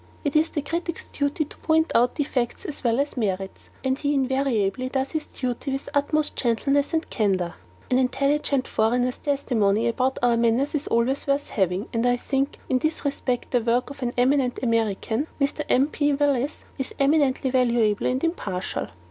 [0.23, 4.15] It is the critic's duty to point out defects as well as merits, and he
[4.15, 7.53] invariably does his duty with utmost gentleness and candour.
[7.91, 12.79] An intelligent foreigner's testimony about our manners is always worth having, and I think, in
[12.79, 15.63] this respect the work of an eminent American, Mr.
[15.69, 15.85] N.
[15.85, 16.13] P.
[16.13, 18.87] Willis is eminently valuable and impartial.